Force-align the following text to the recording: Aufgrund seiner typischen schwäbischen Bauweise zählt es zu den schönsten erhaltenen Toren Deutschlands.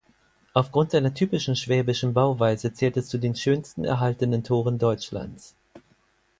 Aufgrund 0.55 0.89
seiner 0.89 1.13
typischen 1.13 1.55
schwäbischen 1.55 2.15
Bauweise 2.15 2.73
zählt 2.73 2.97
es 2.97 3.07
zu 3.07 3.19
den 3.19 3.35
schönsten 3.35 3.85
erhaltenen 3.85 4.43
Toren 4.43 4.79
Deutschlands. 4.79 5.53